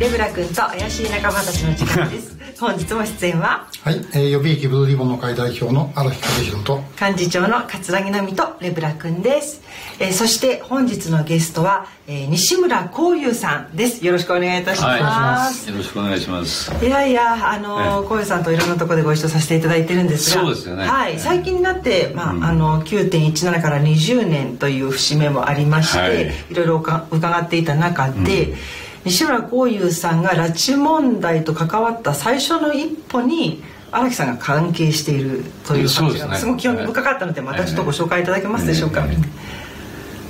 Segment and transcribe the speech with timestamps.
[0.00, 2.36] レブラ君と怪しい仲間たちの時間です。
[2.58, 3.68] 本日も出演は？
[3.82, 6.82] はい、えー、予備役ブルーリボンの会代表の荒木和弘と。
[7.00, 9.60] 幹事長の桂木奈美とレブラ君です、
[10.00, 14.04] えー、そして本日のゲストは、えー、西村光雄さんです。
[14.04, 16.72] よろしくお願いいたします、はい、よろしくお願いします。
[16.84, 20.42] いやいやあの光雄さんといろんなところでご一緒させていただいてるんですが。
[20.42, 20.88] そうですよね。
[20.88, 28.58] はい最近になってまあ、うん、あの9.17から20年という節目もありまして、はい、いろいろ伺っていた中で、うん
[29.04, 39.06] 西村幸雄さんが拉致問題と関わった最初の一歩に荒木さんが関係しているという感じがすごく興味深かったのでまたちょっとご紹介いただけますでしょうか。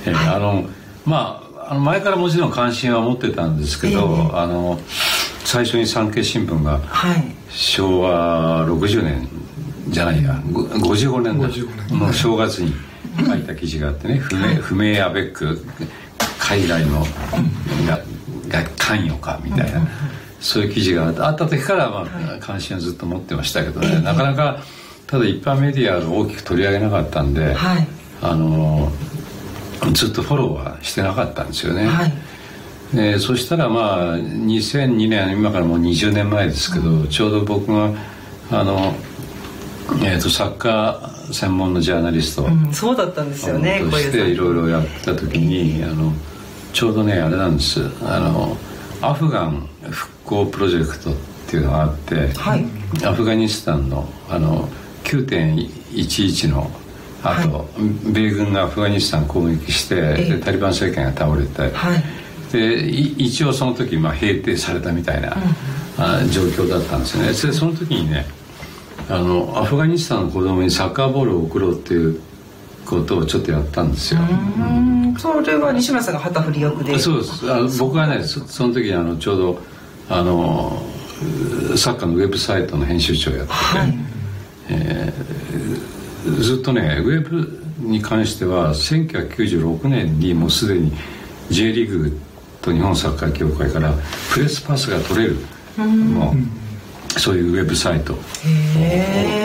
[0.05, 0.65] えあの
[1.05, 4.79] まああの前からもちろん関心は持ってたんですけど、えー、あの
[5.43, 6.79] 最初に産経新聞が
[7.49, 9.27] 昭和60年
[9.87, 11.39] じゃないや55年
[11.99, 12.73] の正月に
[13.25, 15.65] 書いた記事があってね「不明不明アベック
[16.37, 17.03] 海外の
[18.49, 19.87] が関与かみたいな、
[20.39, 21.33] そういう記事があった。
[21.33, 24.59] 時から、まあ、関心はずっと持ってましたけどね、なかなか
[25.07, 27.87] ただ一般メディアが大きく取り上げなかったんで、はい、
[28.21, 28.91] あの
[29.93, 31.85] ずっとフォローはしてなかったんですよね。
[31.85, 32.13] はい。
[32.93, 37.91] でそしたらまあ2002年今からもう20年前ですけど、うん、ちょうど僕が
[38.51, 38.95] あの、
[40.03, 46.13] えーと、サッカー専門のジャーナリスト、うん、そうだったんですよねとしていろいろやった時に、あの
[46.75, 47.79] ちょうどねあれなんです。
[48.03, 48.57] あの
[49.01, 51.15] アフガン復興プロジェクトっ
[51.47, 52.65] ていうのがあって、はい、
[53.05, 54.67] アフガニスタンのあの
[55.05, 56.69] 9.11の
[57.23, 62.03] あと、はい、米軍がアフガニスタン攻撃してでタリバン政権が倒れて、はい、
[62.51, 65.33] で一応その時、まあ、平定されたみたいな、
[65.97, 67.29] うん、あ状況だったんですよね。
[67.29, 68.25] でその時にね
[69.07, 72.19] あのアフガニスタンの子供にサッカーボールを送ろうっていう
[72.85, 74.19] ことをちょっとやったんですよ。
[75.17, 76.97] それは西村さんが旗振り役で。
[76.99, 77.51] そうです。
[77.51, 79.59] あの僕はねそその時あのちょうど
[80.09, 80.81] あの
[81.75, 83.97] サッカーのウェブサイトの編集長やってて、はい、
[84.69, 90.91] えー、ずっとねウェブに関しては1996年にもうすでに
[91.49, 92.19] J リーグ
[92.61, 93.93] と日本サッカー協会から
[94.33, 95.37] プレスパスが取れる、
[95.77, 96.33] も
[97.15, 98.13] うそういうウェブサイト。
[98.45, 99.44] へー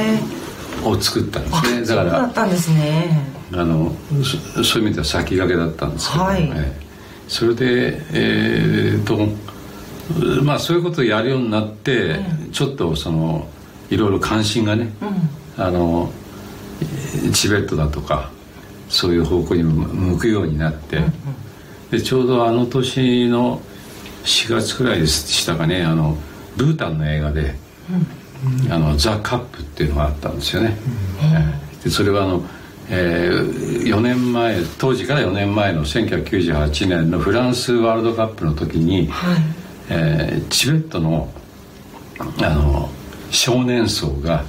[0.85, 1.87] を作ったんですね。
[1.87, 3.41] だからだったんですね。
[3.53, 3.93] あの
[4.65, 6.51] そういう意味では先駆けだったんですけど、はい、
[7.27, 13.49] それでえー、っとまあそういうことをやるようになって、うん、ちょっとその
[13.91, 14.89] いろいろ関心がね、
[15.57, 16.13] うん、あの
[17.33, 18.31] チベットだとか
[18.89, 21.13] そういう方向に向くようになって、うんうん、
[21.91, 23.61] でちょうどあの年の
[24.25, 26.17] 4月くらいでしたかねあの
[26.57, 27.55] ブータンの映画で、
[27.91, 28.20] うん
[28.71, 30.77] あのザ・カップっていうのがあったんですよね、
[31.85, 32.43] でそれはあの、
[32.89, 39.43] えー、4年前当時から4年前の1998年のフランスワールドカップの時に、はい、
[39.91, 41.33] えー、チベットの
[42.19, 42.91] あの
[43.31, 44.45] 少年層が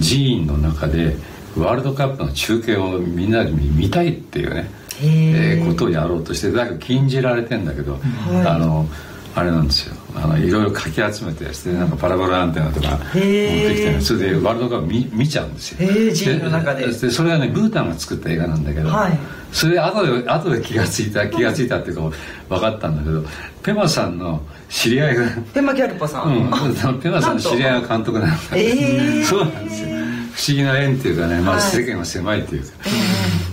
[0.00, 1.16] 寺院の中で
[1.56, 4.70] ワールドカップの中継をみんなで見たいっていうね、
[5.02, 5.60] え。
[5.62, 8.86] ー、ことをやろうとしてだけど禁じられてんだけど、はい、あの
[9.34, 9.94] あれなんですよ。
[10.14, 15.88] あのいろいろかき集めてしてなんかパラボラアンテナとか持ってきて、それでワールドカップ見見ちゃうんですよ。
[15.88, 16.86] へ寺院の中で。
[16.86, 19.18] でそれはねブータンが作った映画なんだけど、はい、
[19.52, 22.16] それで後で後で気が付いた気が付いたっていうか
[22.48, 23.24] 分かったんだけど
[23.62, 25.24] ペマさんの知り合いが
[25.54, 29.88] ペマギャルポさん、うん、ペマさんの知り合いが監督なんだえそうなんですよ。
[30.34, 32.88] 不思議な縁っていうかね、まあ、世間は狭いっていうか、は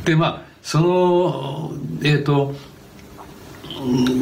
[0.04, 1.72] い、でまあその
[2.04, 2.54] えっ、ー、と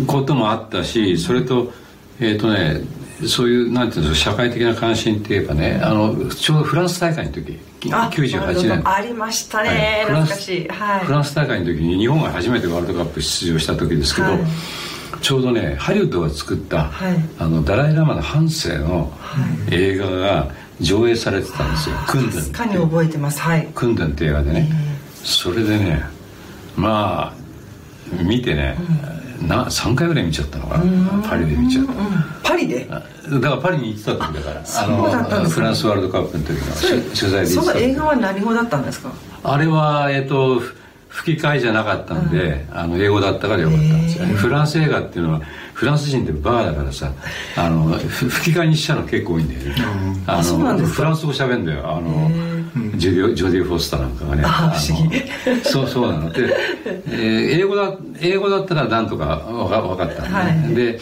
[0.08, 1.72] こともあったしそれと
[2.20, 2.82] えっ、ー、とね
[3.28, 14.40] そういうなんていうんですか社会的な関心って言えばねあのちょうどフランス大会の時98年ありましたね、はい、懐かしい、はい、フランス大会の時に日本が初めてワールドカップ出場した時ですけど、はい、
[15.22, 19.14] ちょうどねハリウッドが作った、はい、あのダライ・ラマの半生の
[19.72, 20.52] 映画が
[20.82, 23.40] 上映されてたんですよ「クンデン」かに覚えてます。
[23.40, 24.70] はい「クンデン」って映画でね、
[25.24, 26.04] それでね
[26.76, 28.78] まあ見てね、
[29.10, 31.22] うんな3回ぐらい見ちゃったのかな。
[31.28, 31.94] パリで見ちゃった、
[32.44, 32.86] パリで？
[32.86, 34.64] だからパリに行ってた時だから。
[34.64, 39.12] あのフランスワールドカップの時の取材でその映画は何語だったんですか？
[39.44, 40.62] あれはえっ、と
[41.08, 44.34] 吹き替えじゃなかったんで、あの英語だったからよかったんですよね。
[44.34, 45.42] フランス映画っていうのは
[45.74, 47.14] フランス人ってバーだからさ
[47.56, 49.76] あの吹き替えにしちゃうの結構多いんだよね、
[50.28, 51.90] あのフランス語喋るんだよ。
[51.90, 52.30] あの
[52.98, 56.32] ジョディ・ジョディ・フォスターなんかがねあのそうそうなの。
[56.32, 56.54] で、
[56.86, 61.00] えー、英語だ英語だったらなんとか分かったんで、ね、はい、で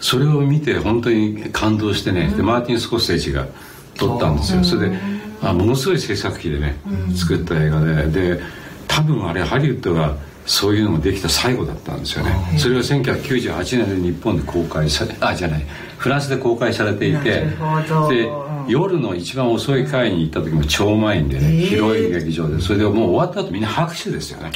[0.00, 3.46] それを見て本当に感動してね、でマーティン・スコセージが
[3.94, 4.64] 撮ったんですよ。
[4.64, 4.98] それで
[5.42, 6.76] あものすごい制作費でね
[7.14, 8.40] 作った映画でで
[8.88, 10.16] 多分あれハリウッドが
[10.46, 12.32] そういうのもできた最後だったんですよね。
[12.56, 15.66] それが1998年で日本で公開されあじゃない
[15.98, 18.30] フランスで公開されていてで
[18.68, 22.60] 夜の一番遅い回に行った時も超満員でね、広い劇場で。
[22.60, 24.50] それでもう終わった後みんな拍手ですよね。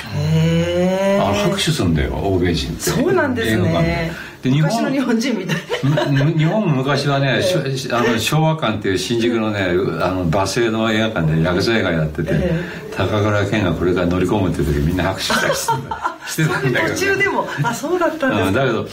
[1.20, 2.82] あ拍手するんだよ欧米人って。
[2.82, 4.12] そうなんですね。
[4.42, 4.50] で。
[4.50, 4.82] 日本。
[4.84, 5.56] の日本人みたい。
[6.36, 7.40] 日本も昔はね
[7.92, 9.64] あの昭和館っていう新宿のね
[10.02, 12.50] あの馬製の映画館で薬剤映画やってて、
[12.96, 15.54] 高倉健がこれから乗り込むって時みんな拍手したり
[16.26, 18.86] してたんだけど、途中でもあそうだったんですだけど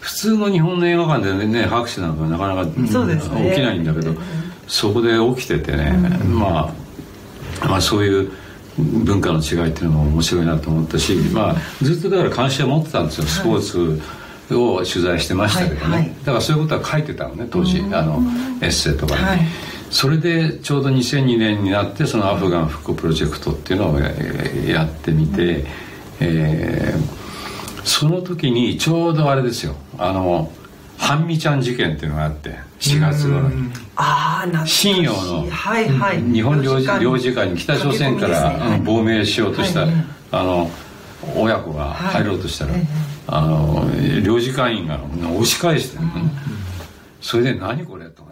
[0.00, 4.14] 普通の日本の映画館でね拍手なんかなかなか、起きないんだけど、
[4.66, 5.92] そこで起きててね、
[6.24, 6.74] ま
[7.60, 8.32] あまあそういう
[8.78, 13.26] 文化の違いっていうのも面白いなと思ったし、まあ、ずっとだから関心は持ってたんですよ。
[13.26, 14.02] スポーツ
[14.54, 18.20] を取材してましたけどね、はいはい、だからそういうことは書いてたのね当時あの
[18.62, 19.40] エッセイとかに、はい、
[19.90, 25.64] それでちょうど2002年になってそのアフガン復興プロジェクトっていうのをやってみて、
[26.20, 29.74] えー、その時にちょうどあれですよ。
[29.98, 30.52] あの
[31.06, 32.50] 半美ちゃん事件っていうのがあって
[32.80, 33.70] 4月頃に。
[34.66, 35.46] 信用の
[36.32, 39.86] 日本領事領事館に北朝鮮から、亡命しようとした、
[40.32, 40.70] あの
[41.34, 42.72] 親子が入ろうとしたら、
[43.28, 43.86] あの
[44.22, 45.00] 領事館員が
[45.30, 45.98] 押し返して、
[47.20, 48.25] それで何これと。